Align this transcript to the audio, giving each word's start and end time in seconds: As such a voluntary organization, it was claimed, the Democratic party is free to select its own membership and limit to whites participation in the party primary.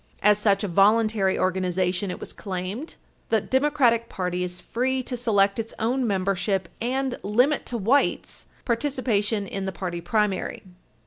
As 0.23 0.39
such 0.39 0.63
a 0.63 0.67
voluntary 0.67 1.37
organization, 1.37 2.09
it 2.09 2.19
was 2.19 2.33
claimed, 2.33 2.95
the 3.29 3.39
Democratic 3.39 4.09
party 4.09 4.43
is 4.43 4.59
free 4.59 5.03
to 5.03 5.15
select 5.15 5.59
its 5.59 5.75
own 5.77 6.07
membership 6.07 6.69
and 6.81 7.19
limit 7.21 7.67
to 7.67 7.77
whites 7.77 8.47
participation 8.65 9.45
in 9.45 9.65
the 9.65 9.71
party 9.71 10.01
primary. 10.01 10.63